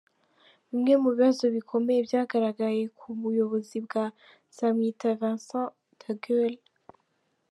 [0.69, 4.05] Bimwe mu bibazo bikomeye byagaragaye ku buyobozi bwa
[4.49, 6.61] Nzamwita Vincent Degaulle.